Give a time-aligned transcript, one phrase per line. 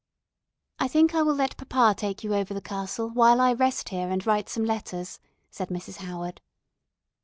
[0.79, 4.09] "I think I will let papa take you over the castle, while I rest here
[4.09, 5.19] and write some letters,"
[5.51, 5.97] said Mrs.
[5.97, 6.41] Howard.